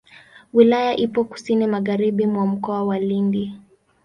Wilaya 0.53 0.93
ipo 0.95 1.23
kusini 1.23 1.67
magharibi 1.67 2.25
mwa 2.27 2.45
Mkoa 2.47 2.83
wa 2.83 2.99
Lindi. 2.99 3.53